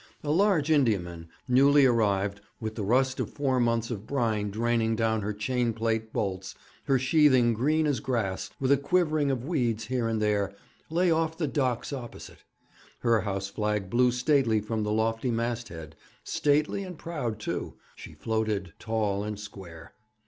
A 0.23 0.31
large 0.31 0.71
Indiaman, 0.71 1.27
newly 1.47 1.85
arrived, 1.85 2.41
with 2.59 2.73
the 2.73 2.81
rust 2.81 3.19
of 3.19 3.29
four 3.29 3.59
months 3.59 3.91
of 3.91 4.07
brine 4.07 4.49
draining 4.49 4.95
down 4.95 5.21
her 5.21 5.31
chain 5.31 5.73
plate 5.73 6.11
bolts, 6.11 6.55
her 6.85 6.97
sheathing 6.97 7.53
green 7.53 7.85
as 7.85 7.99
grass, 7.99 8.49
with 8.59 8.71
a 8.71 8.77
quivering 8.77 9.29
of 9.29 9.45
weeds 9.45 9.85
here 9.85 10.07
and 10.07 10.19
there, 10.19 10.55
lay 10.89 11.11
off 11.11 11.37
the 11.37 11.45
Docks 11.45 11.93
opposite. 11.93 12.43
Her 13.01 13.21
house 13.21 13.49
flag 13.49 13.91
blew 13.91 14.11
stately 14.11 14.59
from 14.59 14.81
the 14.81 14.91
lofty 14.91 15.29
masthead; 15.29 15.95
stately 16.23 16.83
and 16.83 16.97
proud, 16.97 17.37
too, 17.39 17.75
she 17.95 18.15
floated, 18.15 18.73
tall 18.79 19.23
and 19.23 19.39
square. 19.39 19.93